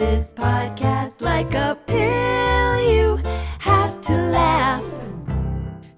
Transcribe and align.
this 0.00 0.32
podcast 0.32 1.20
like 1.20 1.52
a 1.52 1.76
pill. 1.86 2.90
You 2.90 3.16
have 3.58 4.00
to 4.00 4.16
laugh. 4.16 4.82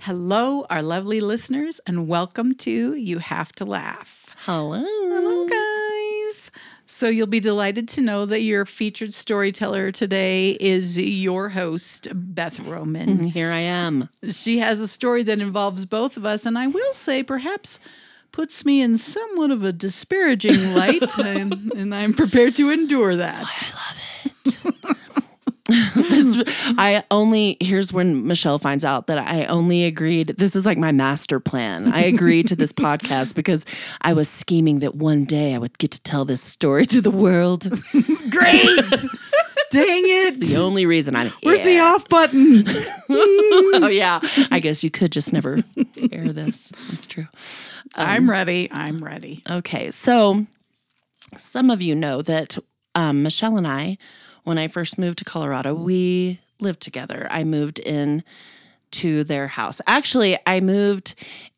Hello, 0.00 0.66
our 0.68 0.82
lovely 0.82 1.20
listeners, 1.20 1.80
and 1.86 2.08
welcome 2.08 2.52
to 2.56 2.96
You 2.96 3.18
Have 3.18 3.52
to 3.52 3.64
Laugh. 3.64 4.34
Hello. 4.38 4.82
Hello, 4.84 5.46
guys. 5.46 6.50
So, 6.86 7.06
you'll 7.06 7.28
be 7.28 7.38
delighted 7.38 7.86
to 7.90 8.00
know 8.00 8.26
that 8.26 8.40
your 8.40 8.66
featured 8.66 9.14
storyteller 9.14 9.92
today 9.92 10.56
is 10.58 10.98
your 10.98 11.48
host, 11.50 12.08
Beth 12.12 12.58
Roman. 12.58 13.08
Mm-hmm, 13.08 13.26
here 13.26 13.52
I 13.52 13.60
am. 13.60 14.08
she 14.30 14.58
has 14.58 14.80
a 14.80 14.88
story 14.88 15.22
that 15.22 15.38
involves 15.38 15.86
both 15.86 16.16
of 16.16 16.26
us, 16.26 16.44
and 16.44 16.58
I 16.58 16.66
will 16.66 16.92
say 16.92 17.22
perhaps 17.22 17.78
puts 18.32 18.64
me 18.64 18.80
in 18.80 18.98
somewhat 18.98 19.50
of 19.50 19.62
a 19.62 19.72
disparaging 19.72 20.74
light, 20.74 21.18
and, 21.18 21.72
and 21.76 21.94
I'm 21.94 22.14
prepared 22.14 22.56
to 22.56 22.70
endure 22.70 23.14
that. 23.16 23.38
I 23.38 23.44
love 23.74 23.96
it. 24.88 25.02
I 26.78 27.04
only 27.10 27.56
here's 27.60 27.92
when 27.92 28.26
Michelle 28.26 28.58
finds 28.58 28.84
out 28.84 29.06
that 29.06 29.18
I 29.18 29.44
only 29.44 29.84
agreed. 29.84 30.34
This 30.38 30.56
is 30.56 30.66
like 30.66 30.76
my 30.76 30.92
master 30.92 31.40
plan. 31.40 31.92
I 31.92 32.00
agreed 32.00 32.48
to 32.48 32.56
this 32.56 32.72
podcast 32.72 33.34
because 33.34 33.64
I 34.02 34.12
was 34.12 34.28
scheming 34.28 34.80
that 34.80 34.96
one 34.96 35.24
day 35.24 35.54
I 35.54 35.58
would 35.58 35.78
get 35.78 35.92
to 35.92 36.02
tell 36.02 36.24
this 36.24 36.42
story 36.42 36.84
to 36.86 37.00
the 37.00 37.10
world. 37.10 37.70
Great! 38.28 38.80
Dang 39.72 40.02
it! 40.04 40.38
the 40.38 40.58
only 40.58 40.84
reason 40.84 41.16
I'm 41.16 41.30
Where's 41.42 41.62
the 41.62 41.78
off 41.80 42.06
button? 42.08 42.64
oh 43.08 43.88
yeah, 43.92 44.20
I 44.50 44.60
guess 44.60 44.84
you 44.84 44.90
could 44.90 45.10
just 45.10 45.32
never 45.32 45.62
air 46.12 46.30
this. 46.30 46.70
That's 46.90 47.06
true. 47.06 47.26
I'm 47.94 48.28
ready. 48.28 48.68
I'm 48.70 48.98
ready. 48.98 49.42
Okay, 49.50 49.90
so 49.90 50.46
some 51.38 51.70
of 51.70 51.80
you 51.80 51.94
know 51.94 52.20
that 52.20 52.58
um, 52.94 53.22
Michelle 53.22 53.56
and 53.56 53.66
I, 53.66 53.96
when 54.44 54.58
I 54.58 54.68
first 54.68 54.98
moved 54.98 55.18
to 55.18 55.24
Colorado, 55.24 55.74
we 55.74 56.38
lived 56.60 56.80
together. 56.80 57.26
I 57.30 57.44
moved 57.44 57.78
in 57.78 58.22
to 58.92 59.24
their 59.24 59.46
house. 59.46 59.80
Actually, 59.86 60.38
I 60.46 60.60
moved 60.60 61.14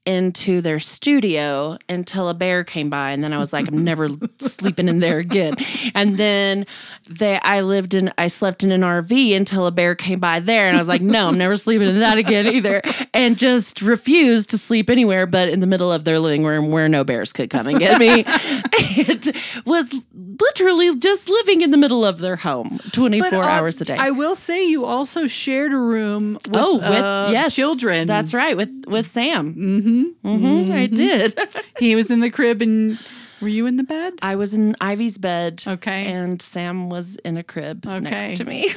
into 0.06 0.60
their 0.60 0.78
studio 0.78 1.77
until 1.88 2.28
a 2.28 2.34
bear 2.34 2.62
came 2.62 2.91
by 2.91 3.10
and 3.12 3.24
then 3.24 3.33
I 3.33 3.38
was 3.38 3.52
like 3.52 3.69
I'm 3.69 3.84
never 3.84 4.08
sleeping 4.38 4.88
in 4.88 4.98
there 4.98 5.19
again. 5.19 5.55
And 5.94 6.19
then 6.19 6.66
they 7.08 7.38
I 7.41 7.62
lived 7.62 7.94
in 7.94 8.12
I 8.19 8.28
slept 8.28 8.62
in 8.62 8.70
an 8.72 8.82
RV 8.82 9.34
until 9.36 9.66
a 9.66 9.70
bear 9.70 9.94
came 9.94 10.20
by 10.20 10.41
there 10.41 10.69
and 10.69 10.77
I 10.77 10.78
was 10.80 10.88
like 10.88 11.00
no, 11.00 11.28
I'm 11.28 11.38
never 11.38 11.56
sleeping 11.56 11.88
in 11.88 12.00
that 12.00 12.19
again 12.19 12.47
either 12.47 12.82
and 13.14 13.38
just 13.38 13.80
refused 13.80 14.50
to 14.50 14.58
sleep 14.58 14.91
anywhere 14.91 15.27
but 15.27 15.48
in 15.48 15.60
the 15.60 15.66
middle 15.66 15.91
of 15.91 16.05
their 16.05 16.19
living 16.19 16.44
room 16.44 16.70
where 16.70 16.88
no 16.88 17.05
bears 17.05 17.32
could 17.32 17.48
come 17.50 17.66
and 17.66 17.78
get 17.78 17.98
me. 17.98 18.25
it 18.27 19.36
was 19.64 19.94
literally 20.41 20.97
just 20.98 21.28
living 21.28 21.60
in 21.62 21.70
the 21.70 21.77
middle 21.77 22.05
of 22.05 22.19
their 22.19 22.36
home 22.36 22.78
24 22.92 23.30
But, 23.30 23.38
uh, 23.38 23.42
hours 23.42 23.80
a 23.80 23.84
day. 23.84 23.97
I 23.98 24.10
will 24.10 24.34
say 24.34 24.66
you 24.66 24.84
also 24.84 25.27
shared 25.27 25.72
a 25.72 25.78
room 25.78 26.34
with, 26.34 26.50
oh, 26.55 26.77
with 26.77 26.84
uh, 26.84 27.28
yes, 27.32 27.55
children. 27.55 28.06
That's 28.06 28.34
right, 28.34 28.56
with 28.56 28.84
with 28.86 29.06
Sam. 29.06 29.55
Mm-hmm. 29.55 29.94
Mm-hmm. 30.25 30.73
I 30.73 30.87
did. 30.87 31.39
he 31.78 31.95
was 31.97 32.11
in 32.11 32.20
the 32.20 32.31
crib, 32.31 32.62
and 32.62 32.98
were 33.41 33.48
you 33.48 33.67
in 33.67 33.77
the 33.77 33.83
bed? 33.84 34.14
I 34.23 34.37
was 34.37 34.55
in 34.55 34.75
Ivy's 34.81 35.19
bed. 35.19 35.62
Okay. 35.67 36.06
And 36.06 36.41
Sam 36.41 36.89
was 36.89 37.17
in 37.17 37.37
a 37.37 37.42
crib 37.42 37.87
Okay. 37.87 38.00
next 38.00 38.39
to 38.39 38.45
me. 38.45 38.72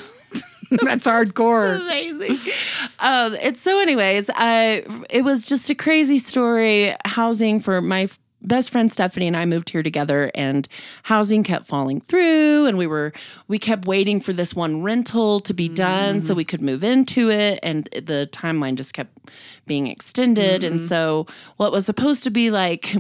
That's 0.84 1.06
hardcore. 1.06 1.80
Amazing. 1.82 2.54
um, 3.00 3.38
and 3.42 3.56
so, 3.56 3.80
anyways, 3.80 4.30
I 4.36 4.84
it 5.10 5.24
was 5.24 5.46
just 5.46 5.70
a 5.70 5.76
crazy 5.76 6.20
story. 6.20 6.94
Housing 7.06 7.60
for 7.62 7.82
my 7.82 8.10
best 8.48 8.70
friend 8.70 8.92
Stephanie 8.92 9.28
and 9.28 9.38
I 9.38 9.46
moved 9.46 9.70
here 9.70 9.84
together, 9.84 10.32
and 10.34 10.68
housing 11.04 11.44
kept 11.44 11.68
falling 11.68 12.02
through, 12.02 12.66
and 12.66 12.78
we 12.78 12.88
were 12.88 13.14
we 13.48 13.60
kept 13.60 13.86
waiting 13.86 14.20
for 14.20 14.34
this 14.34 14.54
one 14.54 14.82
rental 14.82 15.40
to 15.42 15.54
be 15.54 15.68
done 15.68 16.22
so 16.22 16.34
mm. 16.34 16.38
we 16.38 16.46
could 16.46 16.62
move 16.62 16.84
into 16.84 17.30
it, 17.30 17.60
and 17.64 17.86
the 17.94 18.30
timeline 18.32 18.76
just 18.76 18.94
kept 18.94 19.20
being 19.66 19.88
extended, 19.88 20.64
and 20.64 20.80
mm. 20.80 20.88
so 20.88 21.28
what 21.58 21.72
was 21.72 21.86
supposed 21.86 22.24
to 22.24 22.30
be 22.30 22.50
like 22.50 22.96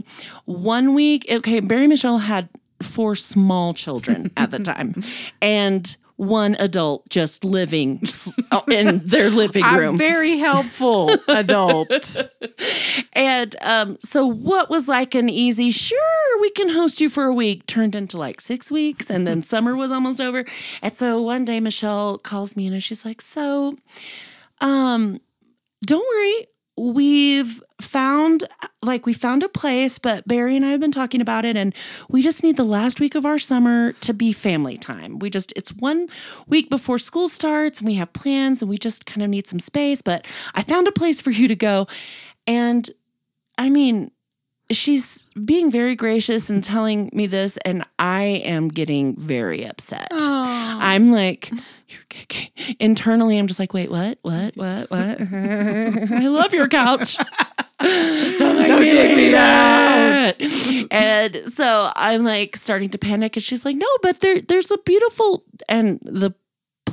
one 0.45 0.93
week. 0.93 1.25
Okay, 1.29 1.59
Barry 1.59 1.87
Michelle 1.87 2.19
had 2.19 2.49
four 2.81 3.15
small 3.15 3.73
children 3.73 4.31
at 4.37 4.51
the 4.51 4.59
time, 4.73 5.03
and 5.41 5.95
one 6.17 6.55
adult 6.55 7.07
just 7.09 7.45
living 7.45 8.01
in 8.67 8.99
their 8.99 9.29
living 9.29 9.63
I'm 9.63 9.79
room. 9.79 9.97
very 9.97 10.37
helpful 10.37 11.09
adult. 11.27 11.89
and 13.13 13.55
um, 13.61 13.97
so, 14.01 14.25
what 14.25 14.69
was 14.69 14.87
like 14.87 15.15
an 15.15 15.29
easy, 15.29 15.71
sure, 15.71 16.41
we 16.41 16.49
can 16.51 16.69
host 16.69 16.99
you 16.99 17.09
for 17.09 17.25
a 17.25 17.33
week, 17.33 17.65
turned 17.67 17.95
into 17.95 18.17
like 18.17 18.41
six 18.41 18.69
weeks, 18.69 19.09
and 19.09 19.25
then 19.25 19.41
summer 19.53 19.75
was 19.75 19.91
almost 19.91 20.19
over. 20.19 20.43
And 20.81 20.91
so 20.91 21.21
one 21.21 21.45
day, 21.45 21.59
Michelle 21.59 22.17
calls 22.17 22.55
me 22.55 22.67
and 22.67 22.83
she's 22.83 23.05
like, 23.05 23.21
"So, 23.21 23.77
um, 24.59 25.19
don't 25.85 26.05
worry." 26.07 26.47
We've 26.77 27.61
found 27.81 28.43
like 28.83 29.05
we 29.05 29.13
found 29.13 29.43
a 29.43 29.49
place, 29.49 29.97
but 29.97 30.27
Barry 30.27 30.55
and 30.55 30.65
I 30.65 30.69
have 30.69 30.79
been 30.79 30.91
talking 30.91 31.21
about 31.21 31.45
it 31.45 31.57
and 31.57 31.73
we 32.09 32.21
just 32.21 32.43
need 32.43 32.55
the 32.55 32.63
last 32.63 32.99
week 32.99 33.15
of 33.15 33.25
our 33.25 33.39
summer 33.39 33.93
to 33.93 34.13
be 34.13 34.31
family 34.31 34.77
time. 34.77 35.19
We 35.19 35.29
just 35.29 35.51
it's 35.55 35.73
one 35.73 36.07
week 36.47 36.69
before 36.69 36.99
school 36.99 37.29
starts 37.29 37.79
and 37.79 37.87
we 37.87 37.95
have 37.95 38.13
plans 38.13 38.61
and 38.61 38.69
we 38.69 38.77
just 38.77 39.05
kind 39.05 39.23
of 39.23 39.29
need 39.29 39.47
some 39.47 39.59
space, 39.59 40.01
but 40.01 40.27
I 40.53 40.61
found 40.61 40.87
a 40.87 40.91
place 40.91 41.19
for 41.19 41.31
you 41.31 41.47
to 41.47 41.55
go. 41.55 41.87
And 42.45 42.89
I 43.57 43.69
mean, 43.69 44.11
she's 44.69 45.29
being 45.45 45.71
very 45.71 45.95
gracious 45.95 46.49
and 46.49 46.63
telling 46.63 47.09
me 47.13 47.27
this 47.27 47.57
and 47.57 47.83
I 47.99 48.41
am 48.43 48.67
getting 48.67 49.15
very 49.15 49.63
upset. 49.63 50.07
I'm 50.11 51.07
like, 51.07 51.51
you're 51.89 52.01
kicking. 52.09 52.51
internally, 52.79 53.37
I'm 53.37 53.47
just 53.47 53.59
like, 53.59 53.73
wait, 53.73 53.89
what, 53.89 54.19
what, 54.21 54.55
what, 54.57 54.89
what? 54.91 55.21
I 55.33 56.27
love 56.27 56.53
your 56.53 56.67
couch. 56.67 57.17
Don't 57.79 58.57
make 58.57 58.79
me 58.79 59.15
me 59.15 59.29
that. 59.29 60.35
And 60.91 61.53
so 61.53 61.91
I'm 61.95 62.23
like 62.23 62.55
starting 62.55 62.89
to 62.89 62.97
panic, 62.97 63.35
and 63.35 63.43
she's 63.43 63.63
like, 63.65 63.75
no, 63.75 63.87
but 64.01 64.19
there, 64.21 64.41
there's 64.41 64.71
a 64.71 64.77
beautiful 64.79 65.43
and 65.69 65.99
the 66.03 66.33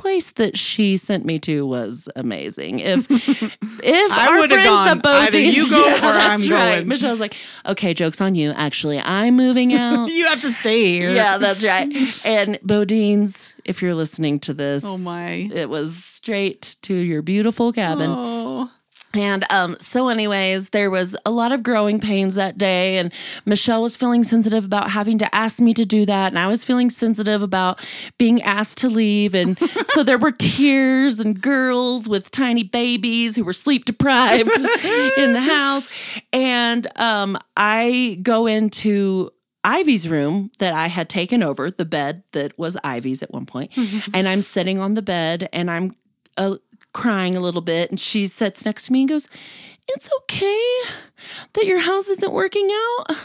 place 0.05 0.29
that 0.33 0.55
she 0.55 0.97
sent 0.97 1.25
me 1.25 1.39
to 1.39 1.65
was 1.65 2.07
amazing. 2.15 2.77
If 2.79 3.09
if 3.83 4.11
I 4.11 4.27
our 4.27 4.47
friends 4.47 4.63
gone, 4.67 4.97
the 4.97 5.01
boat 5.01 5.15
either 5.23 5.39
you 5.39 5.67
go 5.67 5.83
or 5.95 5.97
I'm 6.03 6.41
right. 6.41 6.75
going. 6.77 6.87
Michelle's 6.87 7.19
like, 7.19 7.35
okay, 7.65 7.95
jokes 7.95 8.21
on 8.21 8.35
you. 8.35 8.51
Actually, 8.51 8.99
I'm 8.99 9.35
moving 9.35 9.73
out. 9.85 10.09
you 10.09 10.27
have 10.27 10.41
to 10.41 10.51
stay 10.51 10.93
here. 10.93 11.11
Yeah, 11.11 11.39
that's 11.39 11.63
right. 11.63 11.89
And 12.23 12.59
Bodine's, 12.61 13.55
if 13.65 13.81
you're 13.81 13.95
listening 13.95 14.39
to 14.41 14.53
this, 14.53 14.83
Oh 14.85 14.99
my. 14.99 15.49
it 15.51 15.69
was 15.71 15.95
straight 15.95 16.75
to 16.83 16.93
your 16.93 17.23
beautiful 17.23 17.73
cabin. 17.73 18.11
Oh. 18.11 18.44
And 19.15 19.45
um, 19.49 19.77
so, 19.79 20.09
anyways, 20.09 20.69
there 20.69 20.89
was 20.89 21.15
a 21.25 21.31
lot 21.31 21.51
of 21.51 21.63
growing 21.63 21.99
pains 21.99 22.35
that 22.35 22.57
day, 22.57 22.97
and 22.97 23.13
Michelle 23.45 23.81
was 23.81 23.95
feeling 23.95 24.23
sensitive 24.23 24.65
about 24.65 24.91
having 24.91 25.17
to 25.19 25.35
ask 25.35 25.59
me 25.59 25.73
to 25.73 25.85
do 25.85 26.05
that, 26.05 26.27
and 26.27 26.39
I 26.39 26.47
was 26.47 26.63
feeling 26.63 26.89
sensitive 26.89 27.41
about 27.41 27.85
being 28.17 28.41
asked 28.41 28.77
to 28.79 28.89
leave, 28.89 29.33
and 29.33 29.57
so 29.87 30.03
there 30.03 30.17
were 30.17 30.31
tears 30.31 31.19
and 31.19 31.39
girls 31.41 32.07
with 32.07 32.31
tiny 32.31 32.63
babies 32.63 33.35
who 33.35 33.43
were 33.43 33.53
sleep 33.53 33.85
deprived 33.85 34.49
in 35.17 35.33
the 35.33 35.41
house, 35.41 35.91
and 36.33 36.87
um, 36.97 37.37
I 37.55 38.19
go 38.21 38.47
into 38.47 39.31
Ivy's 39.63 40.07
room 40.07 40.51
that 40.59 40.73
I 40.73 40.87
had 40.87 41.09
taken 41.09 41.41
over, 41.41 41.71
the 41.71 41.85
bed 41.85 42.23
that 42.33 42.57
was 42.59 42.77
Ivy's 42.83 43.23
at 43.23 43.31
one 43.31 43.45
point, 43.45 43.71
and 44.13 44.27
I'm 44.27 44.41
sitting 44.41 44.79
on 44.79 44.93
the 44.93 45.01
bed 45.01 45.49
and 45.53 45.71
I'm 45.71 45.91
uh, 46.37 46.57
crying 46.95 47.35
a 47.35 47.41
little 47.41 47.61
bit, 47.61 47.89
and 47.89 47.99
she 47.99 48.25
sits 48.25 48.63
next 48.63 48.85
to 48.85 48.93
me 48.93 49.01
and 49.01 49.09
goes, 49.09 49.27
"It's 49.89 50.09
okay 50.21 50.71
that 51.53 51.65
your 51.65 51.79
house 51.79 52.07
isn't 52.07 52.31
working 52.31 52.69
out. 52.71 53.17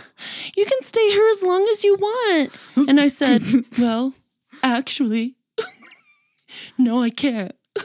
You 0.57 0.67
can 0.67 0.83
stay 0.83 1.09
here 1.11 1.29
as 1.31 1.43
long 1.43 1.67
as 1.71 1.85
you 1.85 1.95
want." 1.95 2.51
And 2.89 3.01
I 3.01 3.07
said, 3.07 3.43
"Well, 3.79 4.13
actually, 4.63 5.37
no, 6.79 7.01
I 7.01 7.11
can't." 7.11 7.55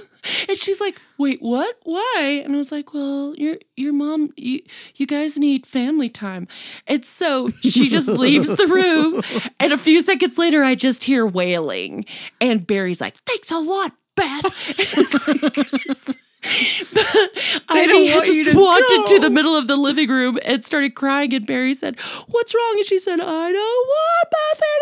And 0.50 0.57
she's 0.57 0.81
like, 0.81 1.00
"Wait, 1.19 1.39
what? 1.39 1.75
Why?" 1.83 2.42
And 2.44 2.56
I 2.56 2.57
was 2.57 2.71
like, 2.71 2.95
"Well, 2.95 3.36
your 3.38 3.57
your 3.77 3.94
mom, 3.94 4.31
you 4.36 4.62
you 4.95 5.06
guys 5.06 5.38
need 5.38 5.68
family 5.68 6.10
time." 6.10 6.48
And 6.88 7.06
so 7.06 7.50
she 7.62 7.89
just 7.89 8.07
leaves 8.07 8.48
the 8.48 8.65
room, 8.65 9.21
and 9.60 9.71
a 9.71 9.77
few 9.77 10.01
seconds 10.01 10.39
later, 10.39 10.63
I 10.63 10.74
just 10.74 11.04
hear 11.04 11.27
wailing, 11.27 12.06
and 12.42 12.65
Barry's 12.65 13.01
like, 13.01 13.18
"Thanks 13.18 13.51
a 13.51 13.60
lot, 13.60 13.94
Beth." 14.15 14.45
And 14.45 14.53
it's 15.88 16.07
like- 16.07 16.17
They 16.45 17.88
don't 17.88 18.03
Ivy 18.03 18.13
want 18.13 18.25
just 18.27 18.51
to 18.51 18.57
walked 18.59 18.83
go. 18.88 18.95
into 19.03 19.19
the 19.19 19.29
middle 19.31 19.56
of 19.56 19.67
the 19.67 19.75
living 19.75 20.09
room 20.09 20.38
and 20.45 20.63
started 20.63 20.94
crying, 20.94 21.33
and 21.33 21.45
Barry 21.47 21.73
said, 21.73 22.00
"What's 22.27 22.53
wrong?" 22.53 22.73
And 22.77 22.85
she 22.85 23.00
said, 23.00 23.19
"I 23.19 23.51
don't 23.51 23.88
want 23.88 24.27
Bethany 24.35 24.77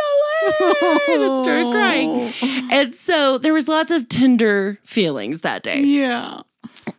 to 1.07 1.15
leave," 1.15 1.21
and 1.31 1.44
started 1.44 1.71
crying. 1.71 2.33
And 2.71 2.94
so 2.94 3.38
there 3.38 3.53
was 3.53 3.68
lots 3.69 3.91
of 3.91 4.09
tender 4.09 4.77
feelings 4.83 5.39
that 5.41 5.63
day. 5.63 5.80
Yeah. 5.81 6.41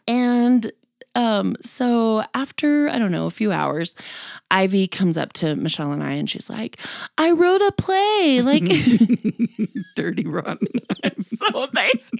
And 0.08 0.72
um, 1.14 1.56
so 1.62 2.24
after, 2.34 2.88
I 2.88 2.98
don't 2.98 3.12
know, 3.12 3.26
a 3.26 3.30
few 3.30 3.52
hours, 3.52 3.94
Ivy 4.50 4.88
comes 4.88 5.16
up 5.16 5.32
to 5.34 5.54
Michelle 5.56 5.92
and 5.92 6.02
I 6.02 6.12
and 6.12 6.28
she's 6.28 6.50
like, 6.50 6.78
I 7.18 7.32
wrote 7.32 7.60
a 7.60 7.72
play. 7.76 8.40
Like, 8.42 8.64
Dirty 9.96 10.26
rotten. 10.26 10.68
so 11.20 11.64
amazing. 11.64 12.18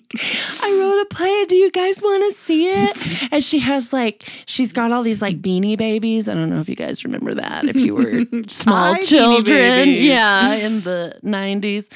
I 0.62 0.78
wrote 0.80 1.02
a 1.02 1.06
play. 1.14 1.44
Do 1.46 1.56
you 1.56 1.70
guys 1.70 2.00
want 2.02 2.32
to 2.32 2.40
see 2.40 2.68
it? 2.68 3.32
And 3.32 3.42
she 3.42 3.58
has 3.60 3.92
like, 3.92 4.28
she's 4.46 4.72
got 4.72 4.92
all 4.92 5.02
these 5.02 5.20
like 5.22 5.40
beanie 5.42 5.76
babies. 5.76 6.28
I 6.28 6.34
don't 6.34 6.50
know 6.50 6.60
if 6.60 6.68
you 6.68 6.76
guys 6.76 7.04
remember 7.04 7.34
that. 7.34 7.64
If 7.64 7.76
you 7.76 7.94
were 7.94 8.24
small 8.48 8.96
children, 8.98 9.88
yeah, 9.88 10.54
in 10.54 10.80
the 10.80 11.18
90s. 11.24 11.90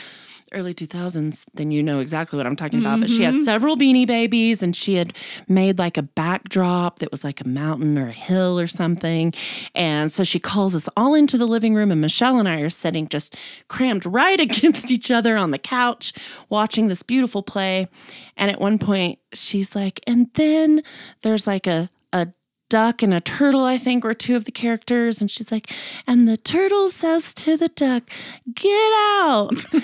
Early 0.52 0.72
2000s, 0.72 1.44
then 1.54 1.70
you 1.70 1.82
know 1.82 2.00
exactly 2.00 2.36
what 2.36 2.46
I'm 2.46 2.56
talking 2.56 2.78
about. 2.80 3.00
But 3.00 3.10
she 3.10 3.22
had 3.22 3.34
mm-hmm. 3.34 3.44
several 3.44 3.76
beanie 3.76 4.06
babies 4.06 4.62
and 4.62 4.74
she 4.74 4.94
had 4.94 5.14
made 5.48 5.78
like 5.78 5.96
a 5.96 6.02
backdrop 6.02 7.00
that 7.00 7.10
was 7.10 7.24
like 7.24 7.40
a 7.40 7.48
mountain 7.48 7.98
or 7.98 8.08
a 8.08 8.12
hill 8.12 8.58
or 8.58 8.66
something. 8.66 9.34
And 9.74 10.10
so 10.10 10.24
she 10.24 10.38
calls 10.38 10.74
us 10.74 10.88
all 10.96 11.14
into 11.14 11.36
the 11.36 11.46
living 11.46 11.74
room, 11.74 11.90
and 11.90 12.00
Michelle 12.00 12.38
and 12.38 12.48
I 12.48 12.60
are 12.60 12.70
sitting 12.70 13.08
just 13.08 13.36
crammed 13.68 14.06
right 14.06 14.40
against 14.48 14.90
each 14.90 15.10
other 15.10 15.36
on 15.36 15.50
the 15.50 15.58
couch 15.58 16.12
watching 16.48 16.88
this 16.88 17.02
beautiful 17.02 17.42
play. 17.42 17.88
And 18.36 18.50
at 18.50 18.60
one 18.60 18.78
point, 18.78 19.18
she's 19.32 19.74
like, 19.74 20.00
and 20.06 20.28
then 20.34 20.82
there's 21.22 21.46
like 21.46 21.66
a, 21.66 21.90
a 22.12 22.28
duck 22.68 23.02
and 23.02 23.12
a 23.14 23.20
turtle, 23.20 23.64
I 23.64 23.78
think, 23.78 24.04
were 24.04 24.14
two 24.14 24.36
of 24.36 24.44
the 24.44 24.52
characters. 24.52 25.20
And 25.20 25.30
she's 25.30 25.50
like, 25.50 25.70
and 26.06 26.28
the 26.28 26.36
turtle 26.36 26.88
says 26.90 27.32
to 27.34 27.56
the 27.56 27.68
duck, 27.68 28.10
get 28.54 28.92
out. 29.00 29.50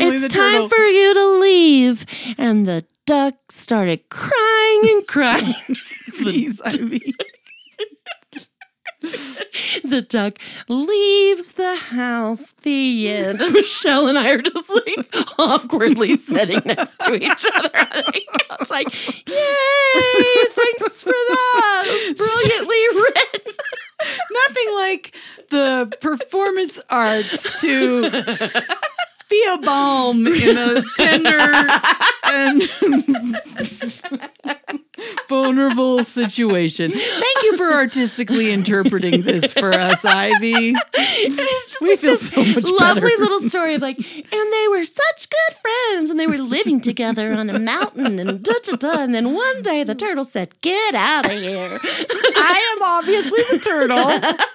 It's 0.00 0.34
time 0.34 0.52
turtle. 0.52 0.68
for 0.68 0.76
you 0.84 1.14
to 1.14 1.26
leave. 1.40 2.06
And 2.38 2.66
the 2.66 2.84
duck 3.06 3.34
started 3.50 4.08
crying 4.10 4.80
and 4.84 5.06
crying. 5.06 5.54
Please, 6.18 6.60
Ivy. 6.60 7.14
the 9.84 10.02
duck 10.02 10.38
leaves 10.68 11.52
the 11.52 11.76
house. 11.76 12.52
The 12.62 13.08
end. 13.08 13.38
Michelle 13.52 14.08
and 14.08 14.18
I 14.18 14.32
are 14.32 14.42
just 14.42 14.70
like 14.70 15.14
awkwardly 15.38 16.16
sitting 16.16 16.60
next 16.64 16.96
to 17.00 17.14
each 17.14 17.44
other. 17.54 17.68
couch, 17.70 18.70
like, 18.70 18.92
yay! 19.28 20.46
Thanks 20.50 21.02
for 21.02 21.12
that. 21.12 21.84
It 21.86 22.08
was 22.08 22.14
brilliantly 22.28 22.82
written. 23.02 23.52
Nothing 24.32 24.68
like 24.90 25.14
the 25.50 25.92
performance 26.00 26.80
arts 26.90 27.60
to 27.60 28.02
be 29.30 29.46
a 29.52 29.58
balm 29.58 30.26
in 30.26 30.56
a 30.56 30.82
tender 30.96 31.38
and 32.24 32.62
vulnerable 35.28 36.02
situation. 36.04 36.90
Thank 36.90 37.42
you 37.42 37.56
for 37.56 37.72
artistically 37.72 38.50
interpreting 38.50 39.22
this 39.22 39.52
for 39.52 39.72
us, 39.72 40.04
Ivy. 40.04 40.74
We 41.80 41.96
feel 41.96 42.16
so 42.16 42.44
much 42.44 42.64
Lovely 42.64 43.10
better. 43.10 43.22
little 43.22 43.48
story 43.48 43.74
of 43.74 43.82
like, 43.82 43.98
and 43.98 44.52
they 44.52 44.66
were 44.70 44.84
such 44.84 45.28
good 45.30 45.56
friends, 45.60 46.10
and 46.10 46.18
they 46.18 46.26
were 46.26 46.38
living 46.38 46.80
together 46.80 47.32
on 47.34 47.50
a 47.50 47.58
mountain, 47.58 48.18
and 48.18 48.42
da 48.42 48.52
da 48.64 48.76
da. 48.76 49.02
And 49.02 49.14
then 49.14 49.34
one 49.34 49.62
day 49.62 49.84
the 49.84 49.94
turtle 49.94 50.24
said, 50.24 50.60
"Get 50.62 50.94
out 50.94 51.26
of 51.26 51.32
here." 51.32 51.78
I 51.82 52.76
am 52.76 52.82
obviously 52.82 53.42
the 53.50 53.58
turtle. 53.58 54.48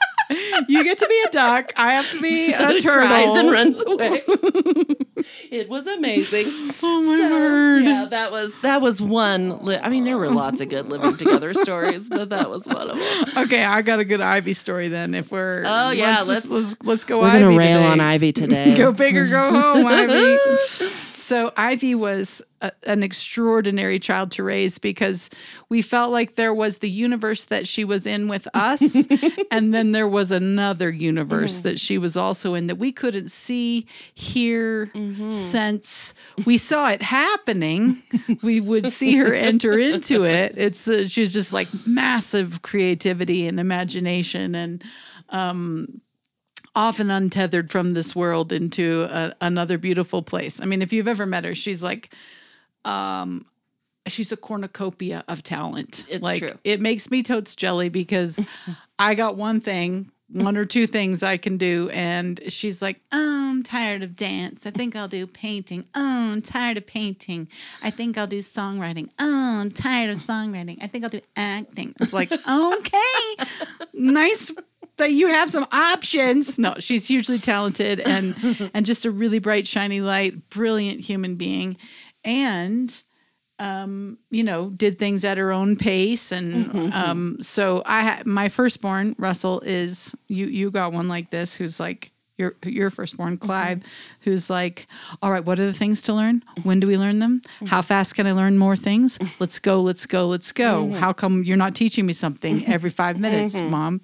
You 0.67 0.83
get 0.83 0.97
to 0.99 1.07
be 1.07 1.23
a 1.27 1.31
duck. 1.31 1.71
I 1.75 1.93
have 1.95 2.09
to 2.11 2.21
be 2.21 2.51
a 2.53 2.79
turtle. 2.81 3.07
cries 3.07 3.37
and 3.37 3.51
runs 3.51 3.79
away. 3.85 4.21
it 5.51 5.69
was 5.69 5.87
amazing. 5.87 6.45
Oh 6.81 7.01
my 7.01 7.17
So, 7.17 7.29
word. 7.31 7.85
Yeah, 7.85 8.05
that 8.09 8.31
was 8.31 8.59
that 8.61 8.81
was 8.81 9.01
one. 9.01 9.63
Li- 9.63 9.77
I 9.81 9.89
mean, 9.89 10.03
there 10.03 10.17
were 10.17 10.29
lots 10.29 10.61
of 10.61 10.69
good 10.69 10.87
living 10.89 11.15
together 11.17 11.53
stories, 11.53 12.09
but 12.09 12.29
that 12.29 12.49
was 12.49 12.65
one 12.67 12.89
of 12.89 12.97
them. 12.99 13.43
Okay, 13.45 13.63
I 13.63 13.81
got 13.81 13.99
a 13.99 14.05
good 14.05 14.21
Ivy 14.21 14.53
story 14.53 14.87
then. 14.87 15.13
If 15.13 15.31
we're 15.31 15.63
Oh, 15.65 15.91
yeah, 15.91 16.17
just- 16.17 16.27
let's- 16.29 16.49
let's 16.49 16.75
let's 16.83 17.03
go. 17.03 17.19
We're 17.19 17.27
Ivy 17.27 17.39
gonna 17.43 17.57
rail 17.57 17.77
today. 17.79 17.87
on 17.91 17.99
Ivy 18.01 18.31
today. 18.43 18.75
Go 18.77 18.91
big 18.91 19.15
or 19.17 19.27
go 19.27 19.51
home, 19.51 19.85
Ivy. 19.87 20.37
So 21.23 21.53
Ivy 21.55 21.95
was 21.95 22.41
a, 22.59 22.73
an 22.85 23.01
extraordinary 23.01 23.97
child 23.97 24.29
to 24.31 24.43
raise 24.43 24.77
because 24.77 25.29
we 25.69 25.81
felt 25.81 26.11
like 26.11 26.35
there 26.35 26.53
was 26.53 26.79
the 26.79 26.89
universe 26.89 27.45
that 27.45 27.65
she 27.65 27.85
was 27.85 28.05
in 28.05 28.27
with 28.27 28.45
us, 28.53 29.07
and 29.49 29.73
then 29.73 29.93
there 29.93 30.07
was 30.07 30.31
another 30.31 30.91
universe 30.91 31.53
mm-hmm. 31.53 31.69
that 31.69 31.79
she 31.79 31.97
was 31.97 32.17
also 32.17 32.55
in 32.55 32.67
that 32.67 32.75
we 32.75 32.91
couldn't 32.91 33.31
see, 33.31 33.87
hear, 34.15 34.87
mm-hmm. 34.87 35.29
sense. 35.29 36.13
We 36.45 36.57
saw 36.57 36.89
it 36.89 37.01
happening. 37.01 38.03
we 38.43 38.59
would 38.59 38.89
see 38.91 39.15
her 39.15 39.33
enter 39.33 39.79
into 39.79 40.25
it. 40.25 40.55
It's 40.57 40.89
uh, 40.89 41.05
she's 41.05 41.31
just 41.31 41.53
like 41.53 41.69
massive 41.87 42.63
creativity 42.63 43.47
and 43.47 43.61
imagination 43.61 44.55
and 44.55 44.83
um, 45.29 46.01
often 46.75 47.09
untethered 47.09 47.69
from 47.69 47.91
this 47.91 48.15
world 48.15 48.51
into 48.51 49.07
a, 49.09 49.33
another 49.41 49.77
beautiful 49.77 50.21
place. 50.21 50.59
I 50.61 50.65
mean, 50.65 50.81
if 50.81 50.91
you've 50.91 51.07
ever 51.07 51.25
met 51.25 51.43
her, 51.43 51.55
she's 51.55 51.83
like, 51.83 52.13
um, 52.85 53.45
she's 54.07 54.31
a 54.31 54.37
cornucopia 54.37 55.23
of 55.27 55.43
talent. 55.43 56.05
It's 56.09 56.23
like, 56.23 56.39
true. 56.39 56.57
It 56.63 56.81
makes 56.81 57.11
me 57.11 57.23
totes 57.23 57.55
jelly 57.55 57.89
because 57.89 58.39
I 58.99 59.15
got 59.15 59.37
one 59.37 59.61
thing, 59.61 60.11
one 60.29 60.57
or 60.57 60.65
two 60.65 60.87
things 60.87 61.21
I 61.21 61.37
can 61.37 61.57
do, 61.57 61.89
and 61.91 62.41
she's 62.51 62.81
like, 62.81 62.99
oh, 63.11 63.49
I'm 63.51 63.61
tired 63.61 64.01
of 64.01 64.15
dance. 64.15 64.65
I 64.65 64.71
think 64.71 64.95
I'll 64.95 65.07
do 65.07 65.27
painting. 65.27 65.85
Oh, 65.93 66.31
I'm 66.33 66.41
tired 66.41 66.77
of 66.77 66.87
painting. 66.87 67.47
I 67.83 67.91
think 67.91 68.17
I'll 68.17 68.27
do 68.27 68.39
songwriting. 68.39 69.11
Oh, 69.19 69.59
I'm 69.61 69.69
tired 69.69 70.09
of 70.09 70.17
songwriting. 70.17 70.79
I 70.81 70.87
think 70.87 71.03
I'll 71.03 71.09
do 71.11 71.21
acting. 71.35 71.93
It's 72.01 72.13
like, 72.13 72.31
okay, 72.49 73.45
nice 73.93 74.51
that 74.97 75.11
you 75.11 75.27
have 75.27 75.49
some 75.49 75.65
options. 75.71 76.57
No, 76.57 76.75
she's 76.79 77.07
hugely 77.07 77.39
talented 77.39 77.99
and 77.99 78.71
and 78.73 78.85
just 78.85 79.05
a 79.05 79.11
really 79.11 79.39
bright, 79.39 79.67
shiny 79.67 80.01
light, 80.01 80.49
brilliant 80.49 81.01
human 81.01 81.35
being, 81.35 81.77
and 82.23 82.95
um, 83.59 84.17
you 84.29 84.43
know, 84.43 84.69
did 84.71 84.99
things 84.99 85.23
at 85.23 85.37
her 85.37 85.51
own 85.51 85.75
pace. 85.75 86.31
And 86.31 86.65
mm-hmm. 86.65 86.91
um, 86.91 87.37
so 87.41 87.81
I, 87.85 88.03
ha- 88.03 88.23
my 88.25 88.49
firstborn 88.49 89.15
Russell 89.17 89.61
is 89.61 90.15
you. 90.27 90.47
You 90.47 90.71
got 90.71 90.93
one 90.93 91.07
like 91.07 91.29
this 91.29 91.55
who's 91.55 91.79
like. 91.79 92.11
Your, 92.39 92.55
your 92.65 92.89
firstborn, 92.89 93.37
mm-hmm. 93.37 93.45
Clive, 93.45 93.83
who's 94.21 94.49
like, 94.49 94.87
all 95.21 95.31
right, 95.31 95.45
what 95.45 95.59
are 95.59 95.67
the 95.67 95.71
things 95.71 96.01
to 96.01 96.13
learn? 96.13 96.39
When 96.63 96.79
do 96.79 96.87
we 96.87 96.97
learn 96.97 97.19
them? 97.19 97.37
Mm-hmm. 97.37 97.67
How 97.67 97.83
fast 97.83 98.15
can 98.15 98.25
I 98.25 98.31
learn 98.31 98.57
more 98.57 98.75
things? 98.75 99.19
Let's 99.39 99.59
go, 99.59 99.79
let's 99.83 100.07
go, 100.07 100.27
let's 100.27 100.51
go. 100.51 100.91
How 100.93 101.13
come 101.13 101.43
you're 101.43 101.57
not 101.57 101.75
teaching 101.75 102.07
me 102.07 102.11
something 102.11 102.65
every 102.65 102.89
five 102.89 103.19
minutes, 103.19 103.53
mom? 103.61 104.01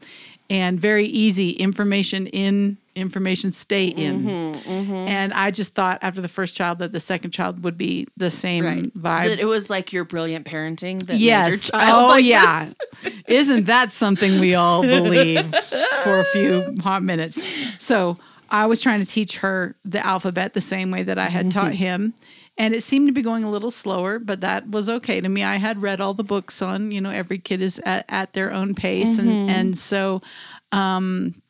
And 0.49 0.79
very 0.79 1.05
easy 1.05 1.51
information 1.51 2.25
in, 2.27 2.77
information 2.95 3.51
stay 3.51 3.85
in. 3.87 4.23
Mm-hmm, 4.23 4.69
mm-hmm. 4.69 4.93
And 4.93 5.33
I 5.33 5.51
just 5.51 5.75
thought 5.75 5.99
after 6.01 6.21
the 6.21 6.27
first 6.27 6.55
child 6.55 6.79
that 6.79 6.91
the 6.91 6.99
second 6.99 7.31
child 7.31 7.63
would 7.63 7.77
be 7.77 8.07
the 8.17 8.31
same 8.31 8.91
vibe. 8.97 9.27
That 9.27 9.39
it 9.39 9.45
was 9.45 9.69
like 9.69 9.93
your 9.93 10.05
brilliant 10.05 10.45
parenting. 10.47 11.05
That 11.05 11.17
Yes. 11.17 11.69
child 11.69 12.05
Oh, 12.05 12.07
like 12.09 12.25
yeah. 12.25 12.71
this. 13.03 13.13
Isn't 13.27 13.65
that 13.65 13.91
something 13.91 14.39
we 14.39 14.55
all 14.55 14.81
believe 14.81 15.53
for 16.03 16.19
a 16.19 16.25
few 16.25 16.77
hot 16.81 17.03
minutes? 17.03 17.39
So 17.77 18.15
I 18.49 18.65
was 18.65 18.81
trying 18.81 19.01
to 19.01 19.05
teach 19.05 19.37
her 19.37 19.75
the 19.85 20.03
alphabet 20.05 20.53
the 20.53 20.61
same 20.61 20.89
way 20.89 21.03
that 21.03 21.19
I 21.19 21.27
had 21.27 21.51
taught 21.51 21.73
mm-hmm. 21.73 21.73
him. 21.75 22.13
And 22.59 22.73
it 22.73 22.83
seemed 22.83 23.07
to 23.07 23.13
be 23.13 23.21
going 23.21 23.45
a 23.45 23.49
little 23.49 23.71
slower, 23.71 24.19
but 24.19 24.41
that 24.41 24.69
was 24.69 24.89
okay 24.89 25.21
to 25.21 25.29
me. 25.29 25.43
I 25.43 25.55
had 25.55 25.81
read 25.81 26.01
all 26.01 26.13
the 26.13 26.25
books 26.25 26.61
on, 26.61 26.91
you 26.91 26.99
know, 26.99 27.09
every 27.09 27.39
kid 27.39 27.61
is 27.61 27.79
at, 27.85 28.03
at 28.09 28.33
their 28.33 28.51
own 28.51 28.75
pace. 28.75 29.17
And, 29.17 29.29
mm-hmm. 29.29 29.49
and 29.49 29.77
so 29.77 30.19
um, 30.73 31.41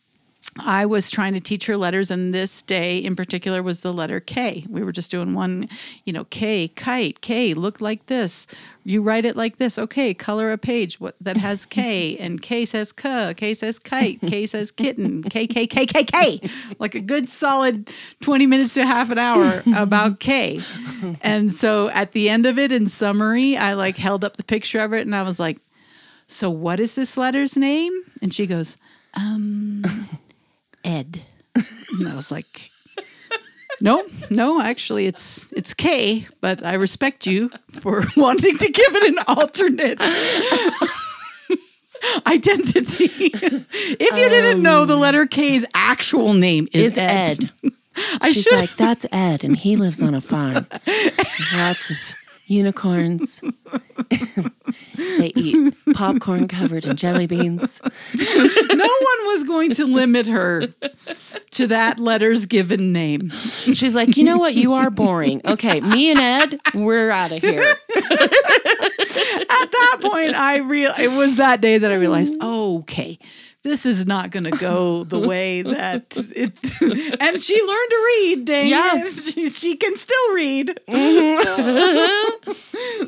I 0.57 0.85
was 0.85 1.09
trying 1.09 1.33
to 1.33 1.39
teach 1.39 1.67
her 1.67 1.77
letters, 1.77 2.09
and 2.09 2.33
this 2.33 2.61
day 2.61 2.97
in 2.97 3.15
particular 3.15 3.61
was 3.61 3.81
the 3.81 3.93
letter 3.93 4.19
K. 4.19 4.65
We 4.69 4.83
were 4.83 4.91
just 4.91 5.11
doing 5.11 5.33
one, 5.33 5.69
you 6.05 6.13
know, 6.13 6.25
K, 6.25 6.69
kite, 6.69 7.21
K, 7.21 7.53
look 7.53 7.81
like 7.81 8.07
this. 8.07 8.47
You 8.83 9.01
write 9.01 9.25
it 9.25 9.35
like 9.35 9.57
this. 9.57 9.77
Okay, 9.77 10.13
color 10.13 10.51
a 10.51 10.57
page 10.57 10.99
what, 10.99 11.15
that 11.21 11.37
has 11.37 11.65
K, 11.65 12.17
and 12.19 12.41
K 12.41 12.65
says 12.65 12.91
K, 12.91 13.33
K 13.37 13.53
says 13.53 13.79
kite, 13.79 14.19
K 14.21 14.45
says 14.45 14.71
kitten, 14.71 15.23
K, 15.23 15.45
K, 15.47 15.67
K, 15.67 15.85
K, 15.85 16.03
K. 16.03 16.49
Like 16.79 16.95
a 16.95 17.01
good 17.01 17.29
solid 17.29 17.89
20 18.21 18.47
minutes 18.47 18.73
to 18.73 18.85
half 18.85 19.11
an 19.11 19.19
hour 19.19 19.63
about 19.75 20.19
K. 20.19 20.61
And 21.21 21.53
so 21.53 21.89
at 21.89 22.11
the 22.11 22.29
end 22.29 22.45
of 22.45 22.57
it, 22.57 22.71
in 22.71 22.87
summary, 22.87 23.55
I 23.55 23.73
like 23.73 23.97
held 23.97 24.23
up 24.23 24.37
the 24.37 24.43
picture 24.43 24.79
of 24.79 24.93
it 24.93 25.05
and 25.05 25.15
I 25.15 25.23
was 25.23 25.39
like, 25.39 25.59
so 26.27 26.49
what 26.49 26.79
is 26.79 26.95
this 26.95 27.17
letter's 27.17 27.55
name? 27.55 27.93
And 28.21 28.33
she 28.33 28.45
goes, 28.45 28.77
um, 29.15 29.83
Ed. 30.83 31.21
And 31.55 32.07
I 32.07 32.15
was 32.15 32.31
like, 32.31 32.69
no, 33.81 34.03
no, 34.29 34.61
actually 34.61 35.07
it's 35.07 35.51
it's 35.53 35.73
K, 35.73 36.27
but 36.41 36.65
I 36.65 36.73
respect 36.73 37.25
you 37.25 37.49
for 37.71 38.03
wanting 38.17 38.57
to 38.57 38.71
give 38.71 38.95
it 38.95 39.03
an 39.03 39.19
alternate 39.27 40.01
identity. 42.27 43.05
if 43.33 44.17
you 44.17 44.29
didn't 44.29 44.61
know 44.61 44.85
the 44.85 44.95
um, 44.95 44.99
letter 44.99 45.25
K's 45.25 45.65
actual 45.73 46.33
name 46.33 46.67
is, 46.73 46.93
Is 46.93 46.97
Ed. 46.97 47.51
I 48.21 48.31
She's 48.31 48.43
should 48.43 48.53
like, 48.53 48.75
that's 48.75 49.05
Ed, 49.11 49.43
and 49.43 49.57
he 49.57 49.75
lives 49.75 50.01
on 50.01 50.13
a 50.13 50.21
farm. 50.21 50.65
Lots 51.53 51.89
of 51.89 51.97
unicorns. 52.45 53.41
They 54.95 55.31
eat 55.35 55.73
popcorn 55.93 56.47
covered 56.47 56.85
in 56.85 56.95
jelly 56.95 57.25
beans. 57.25 57.79
no 58.15 58.23
one 58.75 59.27
was 59.27 59.43
going 59.45 59.71
to 59.75 59.85
limit 59.85 60.27
her 60.27 60.67
to 61.51 61.67
that 61.67 61.99
letter's 61.99 62.45
given 62.45 62.91
name. 62.91 63.29
She's 63.29 63.95
like, 63.95 64.17
you 64.17 64.23
know 64.23 64.37
what? 64.37 64.55
You 64.55 64.73
are 64.73 64.89
boring. 64.89 65.41
Okay, 65.45 65.79
me 65.81 66.11
and 66.11 66.19
Ed, 66.19 66.59
we're 66.73 67.11
out 67.11 67.31
of 67.31 67.41
here. 67.41 67.61
At 67.99 69.71
that 69.71 69.97
point, 70.01 70.35
I 70.35 70.57
real 70.57 70.93
it 70.97 71.09
was 71.09 71.35
that 71.35 71.61
day 71.61 71.77
that 71.77 71.91
I 71.91 71.95
realized, 71.95 72.33
okay, 72.41 73.17
this 73.63 73.85
is 73.85 74.05
not 74.05 74.31
going 74.31 74.45
to 74.45 74.51
go 74.51 75.03
the 75.03 75.19
way 75.27 75.61
that 75.61 76.15
it. 76.35 76.53
and 77.21 77.41
she 77.41 77.61
learned 77.61 77.89
to 77.89 78.03
read. 78.05 78.45
Dang 78.45 78.67
Yeah. 78.69 79.09
she, 79.09 79.49
she 79.49 79.75
can 79.75 79.97
still 79.97 80.33
read. 80.33 80.79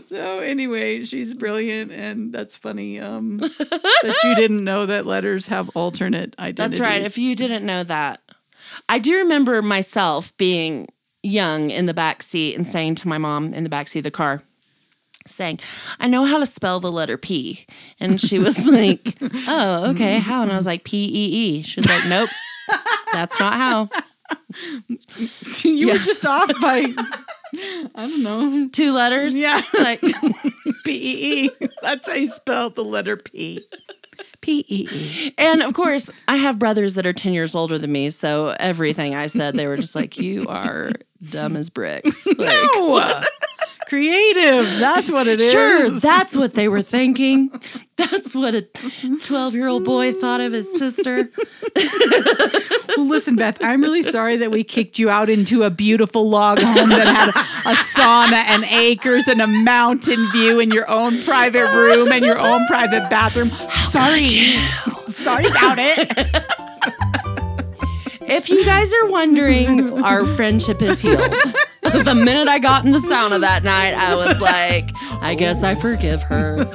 so 0.07 0.39
anyway, 0.39 1.03
she's 1.03 1.33
brilliant, 1.33 1.91
and 1.91 2.33
that's 2.33 2.55
funny. 2.55 2.99
Um, 2.99 3.37
that 3.37 4.19
you 4.23 4.35
didn't 4.35 4.63
know 4.63 4.85
that 4.85 5.05
letters 5.05 5.47
have 5.47 5.69
alternate 5.75 6.35
identities. 6.39 6.79
That's 6.79 6.89
right. 6.89 7.01
If 7.01 7.17
you 7.17 7.35
didn't 7.35 7.65
know 7.65 7.83
that, 7.83 8.21
I 8.89 8.99
do 8.99 9.17
remember 9.17 9.61
myself 9.61 10.35
being 10.37 10.87
young 11.23 11.69
in 11.71 11.85
the 11.85 11.93
back 11.93 12.23
seat 12.23 12.55
and 12.55 12.67
saying 12.67 12.95
to 12.95 13.07
my 13.07 13.17
mom 13.17 13.53
in 13.53 13.63
the 13.63 13.69
back 13.69 13.87
seat 13.87 13.99
of 13.99 14.03
the 14.03 14.11
car, 14.11 14.41
saying, 15.31 15.59
I 15.99 16.07
know 16.07 16.23
how 16.25 16.39
to 16.39 16.45
spell 16.45 16.79
the 16.79 16.91
letter 16.91 17.17
P. 17.17 17.65
And 17.99 18.19
she 18.19 18.39
was 18.39 18.65
like, 18.67 19.17
Oh, 19.47 19.91
okay. 19.91 20.19
How? 20.19 20.43
And 20.43 20.51
I 20.51 20.55
was 20.55 20.65
like, 20.65 20.83
P 20.83 21.05
E 21.05 21.09
E. 21.57 21.61
She 21.63 21.79
was 21.79 21.87
like, 21.87 22.05
Nope, 22.07 22.29
that's 23.13 23.39
not 23.39 23.53
how. 23.53 23.89
you 25.63 25.87
were 25.87 25.97
just 25.97 26.25
off 26.25 26.49
by, 26.61 26.85
I 27.55 27.89
don't 27.95 28.23
know, 28.23 28.69
Two 28.69 28.91
letters. 28.93 29.35
Yeah. 29.35 29.59
It's 29.59 29.73
like, 29.73 30.01
P 30.85 30.91
E 30.91 31.45
E. 31.45 31.67
That's 31.81 32.07
how 32.07 32.15
you 32.15 32.27
spell 32.27 32.69
the 32.69 32.83
letter 32.83 33.17
P. 33.17 33.63
P 34.41 34.65
E 34.67 34.87
E. 34.91 35.33
and 35.37 35.61
of 35.61 35.73
course, 35.73 36.09
I 36.27 36.37
have 36.37 36.57
brothers 36.57 36.95
that 36.95 37.05
are 37.05 37.13
10 37.13 37.31
years 37.33 37.53
older 37.53 37.77
than 37.77 37.91
me. 37.91 38.09
So 38.09 38.55
everything 38.59 39.13
I 39.13 39.27
said, 39.27 39.55
they 39.55 39.67
were 39.67 39.77
just 39.77 39.93
like, 39.95 40.17
You 40.17 40.47
are 40.47 40.91
dumb 41.29 41.55
as 41.55 41.69
bricks. 41.69 42.25
Like, 42.37 42.37
No. 42.39 43.23
Creative. 43.91 44.79
That's 44.79 45.11
what 45.11 45.27
it 45.27 45.41
is. 45.41 45.51
Sure, 45.51 45.89
that's 45.89 46.33
what 46.33 46.53
they 46.53 46.69
were 46.69 46.81
thinking. 46.81 47.51
That's 47.97 48.33
what 48.33 48.55
a 48.55 48.61
12 48.61 49.53
year 49.53 49.67
old 49.67 49.83
boy 49.83 50.13
thought 50.13 50.39
of 50.39 50.53
his 50.53 50.71
sister. 50.79 51.29
Well, 51.75 53.05
listen, 53.05 53.35
Beth, 53.35 53.57
I'm 53.61 53.81
really 53.81 54.01
sorry 54.01 54.37
that 54.37 54.49
we 54.49 54.63
kicked 54.63 54.97
you 54.97 55.09
out 55.09 55.29
into 55.29 55.63
a 55.63 55.69
beautiful 55.69 56.29
log 56.29 56.59
home 56.59 56.89
that 56.89 57.05
had 57.05 57.29
a 57.29 57.75
sauna 57.75 58.43
and 58.47 58.63
acres 58.63 59.27
and 59.27 59.41
a 59.41 59.47
mountain 59.47 60.31
view 60.31 60.59
and 60.61 60.73
your 60.73 60.89
own 60.89 61.21
private 61.23 61.69
room 61.75 62.11
and 62.13 62.23
your 62.25 62.39
own 62.39 62.65
private 62.67 63.09
bathroom. 63.09 63.51
sorry. 63.89 64.25
Sorry 65.07 65.45
about 65.45 65.77
it. 65.79 66.09
If 68.21 68.49
you 68.49 68.65
guys 68.65 68.91
are 68.93 69.07
wondering, 69.09 70.01
our 70.01 70.25
friendship 70.25 70.81
is 70.81 71.01
healed. 71.01 71.33
the 72.03 72.15
minute 72.15 72.47
I 72.47 72.59
got 72.59 72.85
in 72.85 72.91
the 72.91 72.99
sauna 72.99 73.39
that 73.41 73.63
night, 73.63 73.93
I 73.93 74.15
was 74.15 74.39
like, 74.39 74.91
I 75.21 75.35
guess 75.35 75.63
I 75.63 75.73
oh. 75.73 75.75
forgive 75.75 76.21
her. 76.23 76.57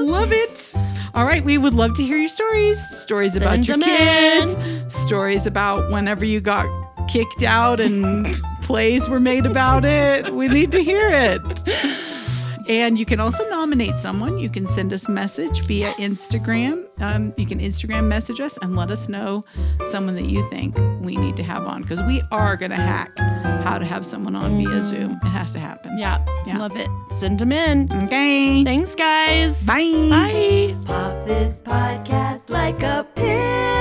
Love 0.00 0.32
it. 0.32 0.74
All 1.14 1.24
right, 1.24 1.44
we 1.44 1.58
would 1.58 1.74
love 1.74 1.94
to 1.94 2.04
hear 2.04 2.16
your 2.16 2.28
stories. 2.28 2.78
Stories 2.90 3.36
about 3.36 3.66
your 3.68 3.78
kids. 3.78 4.94
Stories 5.06 5.46
about 5.46 5.90
whenever 5.92 6.24
you 6.24 6.40
got 6.40 6.66
kicked 7.08 7.42
out 7.42 7.80
and 7.80 8.26
plays 8.62 9.08
were 9.08 9.20
made 9.20 9.46
about 9.46 9.84
it. 9.84 10.34
We 10.34 10.48
need 10.48 10.72
to 10.72 10.82
hear 10.82 11.08
it. 11.10 12.10
And 12.68 12.98
you 12.98 13.04
can 13.04 13.20
also 13.20 13.48
nominate 13.50 13.96
someone. 13.98 14.38
You 14.38 14.48
can 14.48 14.66
send 14.66 14.92
us 14.92 15.06
a 15.08 15.10
message 15.10 15.60
via 15.62 15.92
Instagram. 15.94 16.84
Um, 17.00 17.34
you 17.36 17.46
can 17.46 17.58
Instagram 17.60 18.04
message 18.06 18.40
us 18.40 18.56
and 18.62 18.74
let 18.76 18.90
us 18.90 19.08
know 19.08 19.42
someone 19.90 20.14
that 20.14 20.24
you 20.26 20.48
think 20.50 20.76
we 21.00 21.16
need 21.16 21.36
to 21.36 21.42
have 21.42 21.66
on 21.66 21.82
because 21.82 22.00
we 22.02 22.22
are 22.30 22.56
going 22.56 22.70
to 22.70 22.76
hack 22.76 23.16
how 23.64 23.78
to 23.78 23.84
have 23.84 24.06
someone 24.06 24.34
on 24.36 24.56
via 24.56 24.82
Zoom. 24.82 25.12
It 25.22 25.28
has 25.28 25.52
to 25.52 25.58
happen. 25.58 25.98
Yeah, 25.98 26.24
Yeah. 26.46 26.58
love 26.58 26.76
it. 26.76 26.88
Send 27.10 27.38
them 27.38 27.52
in. 27.52 27.90
Okay. 28.04 28.64
Thanks, 28.64 28.94
guys. 28.94 29.60
Bye. 29.66 30.08
Bye. 30.10 30.76
Pop 30.84 31.24
this 31.26 31.60
podcast 31.62 32.48
like 32.50 32.82
a 32.82 33.06
pill. 33.14 33.73